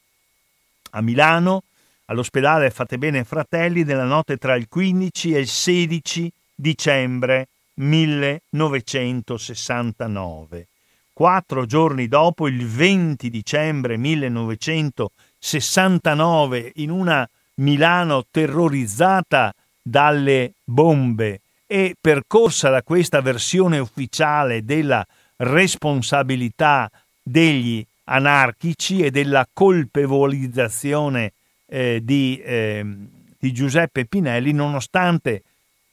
[0.91, 1.63] a Milano
[2.05, 10.67] all'ospedale Fate Bene Fratelli nella notte tra il 15 e il 16 dicembre 1969.
[11.11, 22.69] Quattro giorni dopo, il 20 dicembre 1969, in una Milano terrorizzata dalle bombe e percorsa
[22.69, 25.05] da questa versione ufficiale della
[25.41, 26.89] responsabilità
[27.21, 31.33] degli anarchici e della colpevolizzazione
[31.67, 32.85] eh, di, eh,
[33.39, 35.43] di Giuseppe Pinelli, nonostante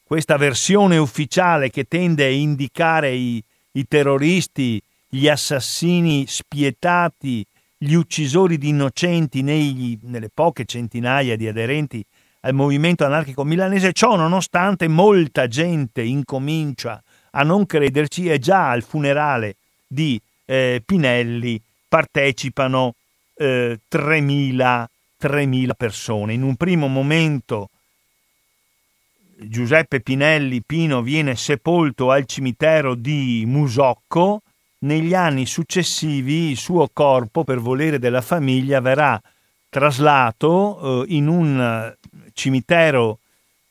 [0.02, 3.42] questa versione ufficiale che tende a indicare i,
[3.72, 7.44] i terroristi, gli assassini spietati,
[7.76, 12.04] gli uccisori di innocenti negli, nelle poche centinaia di aderenti
[12.40, 17.02] al movimento anarchico milanese, ciò nonostante molta gente incomincia
[17.38, 22.94] a non crederci e già al funerale di eh, Pinelli partecipano
[23.34, 24.84] eh, 3.000,
[25.20, 26.32] 3.000 persone.
[26.32, 27.70] In un primo momento
[29.40, 34.42] Giuseppe Pinelli Pino viene sepolto al cimitero di Musocco,
[34.80, 39.20] negli anni successivi il suo corpo, per volere della famiglia, verrà
[39.68, 41.94] traslato eh, in un
[42.32, 43.18] cimitero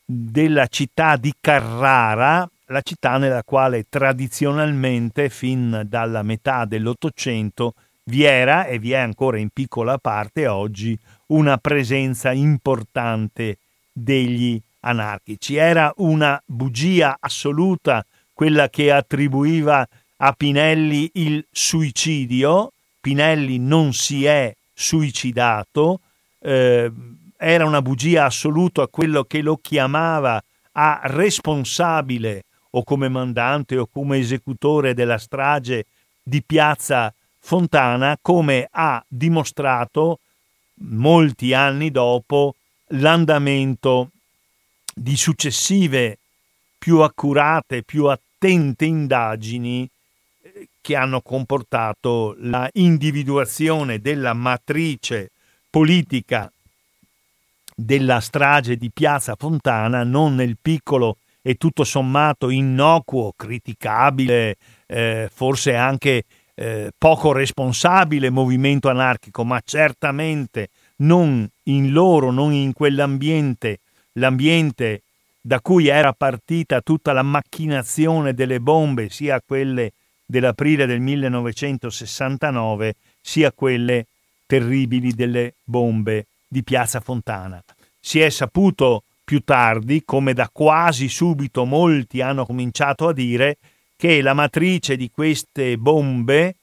[0.06, 7.74] della città di Carrara, la città nella quale tradizionalmente, fin dalla metà dell'Ottocento,
[8.06, 10.98] vi era e vi è ancora in piccola parte oggi
[11.28, 13.58] una presenza importante
[13.92, 15.56] degli anarchici.
[15.56, 19.88] Era una bugia assoluta quella che attribuiva
[20.18, 22.72] a Pinelli il suicidio.
[23.02, 26.00] Pinelli non si è suicidato,
[26.40, 26.92] eh,
[27.38, 30.42] era una bugia assoluta quello che lo chiamava
[30.74, 32.44] a responsabile
[32.78, 35.86] o come mandante o come esecutore della strage
[36.22, 40.20] di Piazza Fontana, come ha dimostrato
[40.82, 42.56] molti anni dopo
[42.90, 44.12] l'andamento
[44.94, 46.18] di successive
[46.78, 49.90] più accurate, più attente indagini
[50.80, 55.32] che hanno comportato la individuazione della matrice
[55.70, 56.52] politica
[57.74, 61.18] della strage di Piazza Fontana non nel piccolo
[61.48, 66.26] e tutto sommato innocuo, criticabile, eh, forse anche
[66.56, 70.68] eh, poco responsabile movimento anarchico, ma certamente
[70.98, 73.80] non in loro, non in quell'ambiente,
[74.16, 75.04] l'ambiente
[75.40, 79.94] da cui era partita tutta la macchinazione delle bombe, sia quelle
[80.26, 84.08] dell'aprile del 1969 sia quelle
[84.46, 87.64] terribili delle bombe di Piazza Fontana.
[88.02, 93.58] Si è saputo più tardi, come da quasi subito molti hanno cominciato a dire,
[93.98, 96.56] che la matrice di queste bombe,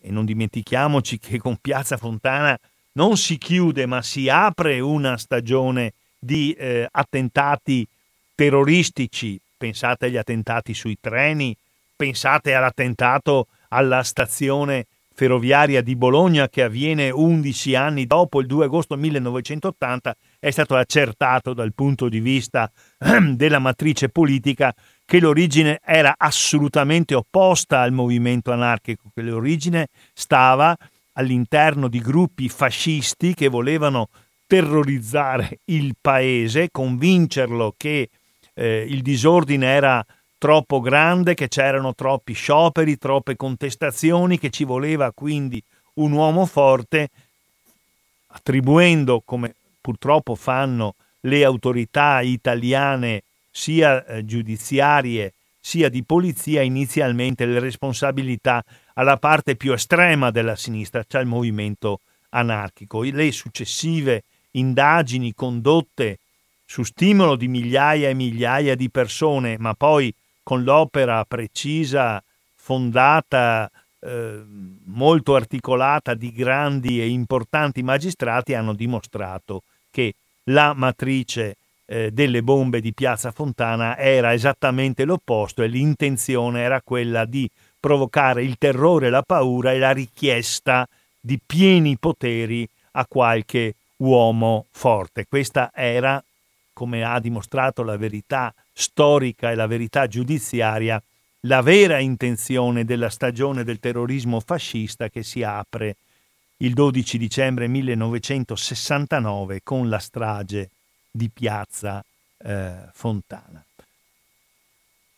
[0.00, 2.58] e non dimentichiamoci che con Piazza Fontana
[2.92, 7.86] non si chiude ma si apre una stagione di eh, attentati
[8.34, 11.54] terroristici, pensate agli attentati sui treni,
[11.94, 18.96] pensate all'attentato alla stazione ferroviaria di Bologna che avviene 11 anni dopo, il 2 agosto
[18.96, 22.70] 1980, è stato accertato dal punto di vista
[23.34, 24.72] della matrice politica
[25.04, 30.76] che l'origine era assolutamente opposta al movimento anarchico, che l'origine stava
[31.14, 34.08] all'interno di gruppi fascisti che volevano
[34.46, 38.08] terrorizzare il paese, convincerlo che
[38.54, 40.06] eh, il disordine era
[40.38, 45.60] troppo grande, che c'erano troppi scioperi, troppe contestazioni, che ci voleva quindi
[45.94, 47.08] un uomo forte,
[48.28, 49.55] attribuendo, come
[49.86, 53.22] purtroppo fanno le autorità italiane,
[53.52, 58.64] sia eh, giudiziarie sia di polizia, inizialmente le responsabilità
[58.94, 63.02] alla parte più estrema della sinistra, cioè il movimento anarchico.
[63.02, 66.18] Le successive indagini condotte
[66.64, 70.12] su stimolo di migliaia e migliaia di persone, ma poi
[70.42, 72.22] con l'opera precisa,
[72.54, 73.70] fondata,
[74.00, 74.44] eh,
[74.84, 79.62] molto articolata di grandi e importanti magistrati hanno dimostrato
[79.96, 80.12] che
[80.50, 87.24] la matrice eh, delle bombe di Piazza Fontana era esattamente l'opposto e l'intenzione era quella
[87.24, 87.48] di
[87.80, 90.86] provocare il terrore, la paura e la richiesta
[91.18, 95.24] di pieni poteri a qualche uomo forte.
[95.26, 96.22] Questa era,
[96.74, 101.02] come ha dimostrato la verità storica e la verità giudiziaria
[101.46, 105.96] la vera intenzione della stagione del terrorismo fascista che si apre
[106.58, 110.70] il 12 dicembre 1969 con la strage
[111.10, 112.04] di Piazza
[112.38, 113.62] eh, Fontana.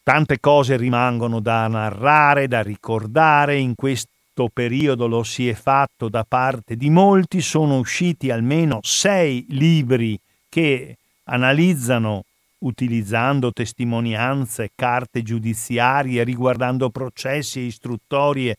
[0.02, 6.24] Tante cose rimangono da narrare, da ricordare, in questo periodo lo si è fatto da
[6.26, 10.18] parte di molti, sono usciti almeno sei libri
[10.48, 12.24] che analizzano
[12.60, 18.56] utilizzando testimonianze, carte giudiziarie, riguardando processi e istruttorie,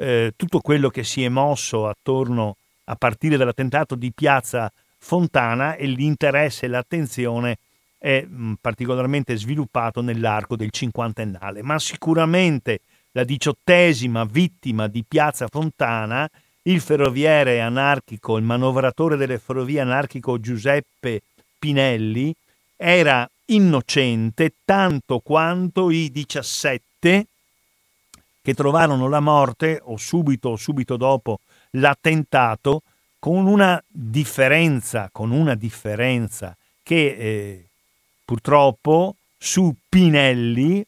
[0.00, 5.86] eh, tutto quello che si è mosso attorno a partire dall'attentato di Piazza Fontana e
[5.86, 7.58] l'interesse e l'attenzione
[7.98, 12.80] è mh, particolarmente sviluppato nell'arco del cinquantennale, ma sicuramente
[13.12, 16.28] la diciottesima vittima di Piazza Fontana,
[16.62, 21.22] il ferroviere anarchico, il manovratore delle ferrovie anarchico Giuseppe
[21.58, 22.32] Pinelli,
[22.76, 27.26] era innocente tanto quanto i 17
[28.48, 31.40] che trovarono la morte o subito o subito dopo
[31.72, 32.80] l'attentato
[33.18, 37.68] con una differenza, con una differenza che eh,
[38.24, 40.82] purtroppo su Pinelli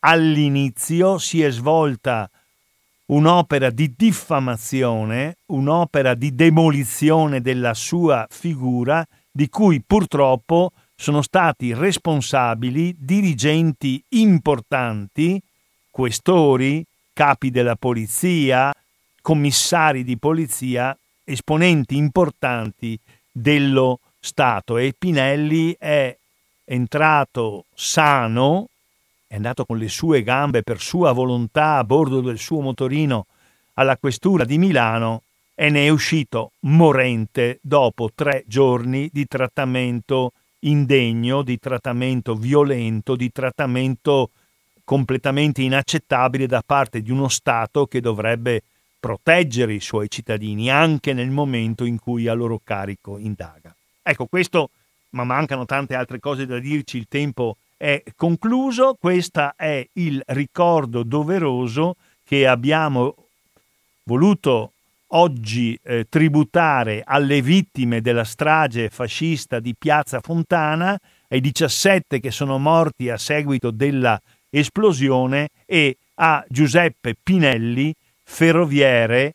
[0.00, 2.28] all'inizio si è svolta
[3.06, 12.96] un'opera di diffamazione, un'opera di demolizione della sua figura, di cui purtroppo sono stati responsabili
[12.98, 15.40] dirigenti importanti,
[15.88, 16.84] questori,
[17.16, 18.74] capi della polizia,
[19.22, 20.94] commissari di polizia,
[21.24, 22.98] esponenti importanti
[23.32, 24.76] dello Stato.
[24.76, 26.14] E Pinelli è
[26.66, 28.68] entrato sano,
[29.26, 33.24] è andato con le sue gambe per sua volontà a bordo del suo motorino
[33.74, 35.22] alla questura di Milano
[35.54, 43.32] e ne è uscito morente dopo tre giorni di trattamento indegno, di trattamento violento, di
[43.32, 44.32] trattamento
[44.86, 48.62] completamente inaccettabile da parte di uno Stato che dovrebbe
[49.00, 53.74] proteggere i suoi cittadini anche nel momento in cui a loro carico indaga.
[54.00, 54.70] Ecco, questo,
[55.10, 61.02] ma mancano tante altre cose da dirci, il tempo è concluso, questo è il ricordo
[61.02, 63.16] doveroso che abbiamo
[64.04, 64.70] voluto
[65.08, 70.96] oggi eh, tributare alle vittime della strage fascista di Piazza Fontana,
[71.28, 74.20] ai 17 che sono morti a seguito della
[74.58, 79.34] esplosione e a Giuseppe Pinelli, ferroviere,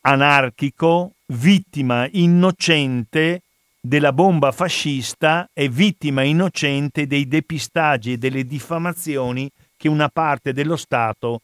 [0.00, 3.42] anarchico, vittima innocente
[3.80, 10.76] della bomba fascista e vittima innocente dei depistaggi e delle diffamazioni che una parte dello
[10.76, 11.40] Stato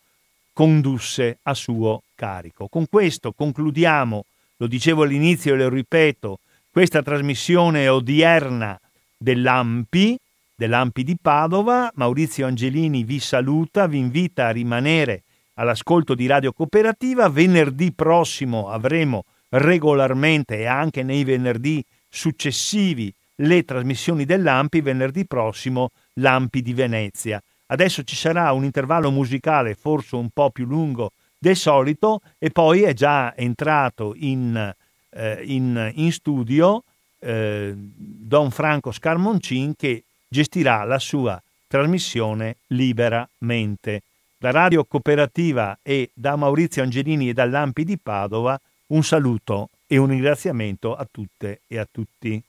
[0.52, 2.68] condusse a suo carico.
[2.68, 4.24] Con questo concludiamo,
[4.56, 6.40] lo dicevo all'inizio e lo ripeto,
[6.70, 8.78] questa trasmissione odierna
[9.16, 10.18] dell'AMPI,
[10.58, 11.88] dell'AMPI di Padova.
[11.94, 15.22] Maurizio Angelini vi saluta, vi invita a rimanere
[15.54, 17.28] all'ascolto di Radio Cooperativa.
[17.28, 26.60] Venerdì prossimo avremo regolarmente e anche nei venerdì successivi le trasmissioni dell'Ampi venerdì prossimo, l'Ampi
[26.60, 27.40] di Venezia.
[27.66, 32.82] Adesso ci sarà un intervallo musicale forse un po' più lungo del solito e poi
[32.82, 34.74] è già entrato in,
[35.10, 36.82] eh, in, in studio
[37.20, 44.02] eh, Don Franco Scarmoncin che gestirà la sua trasmissione liberamente.
[44.38, 50.08] Da Radio Cooperativa e da Maurizio Angelini e dall'Ampi di Padova un saluto e un
[50.08, 52.42] ringraziamento a tutte e a tutti.